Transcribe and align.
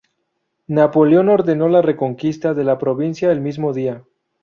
Napoleón 0.65 1.29
ordenó 1.29 1.69
la 1.69 1.83
reconquista 1.83 2.55
de 2.55 2.63
la 2.63 2.79
provincia 2.79 3.31
el 3.31 3.39
mismo 3.39 3.71
día. 3.71 4.03